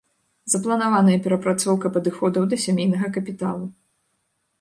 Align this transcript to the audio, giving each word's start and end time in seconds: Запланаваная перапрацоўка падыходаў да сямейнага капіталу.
Запланаваная 0.53 1.17
перапрацоўка 1.27 1.91
падыходаў 1.97 2.47
да 2.53 2.59
сямейнага 2.65 3.07
капіталу. 3.19 3.65